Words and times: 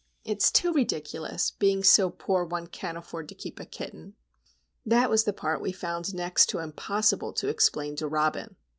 It's 0.25 0.49
too 0.51 0.73
ridiculous,—being 0.73 1.83
so 1.83 2.09
poor 2.09 2.43
one 2.43 2.65
can't 2.65 2.97
afford 2.97 3.29
to 3.29 3.35
keep 3.35 3.59
a 3.59 3.67
kitten!" 3.67 4.15
That 4.83 5.11
was 5.11 5.25
the 5.25 5.31
part 5.31 5.61
we 5.61 5.71
found 5.71 6.15
next 6.15 6.47
to 6.47 6.57
impossible 6.57 7.33
to 7.33 7.49
explain 7.49 7.95
to 7.97 8.07
Robin. 8.07 8.55